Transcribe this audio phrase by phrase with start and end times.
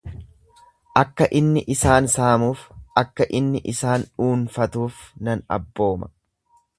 [1.01, 2.63] Akka inni isaan saamuuf,
[3.03, 6.11] akka inni isaan dhuunfatuuf nan abbooma.